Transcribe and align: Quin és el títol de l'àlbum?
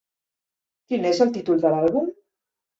Quin 0.87 1.07
és 1.11 1.23
el 1.27 1.35
títol 1.37 1.63
de 1.69 1.77
l'àlbum? 1.77 2.13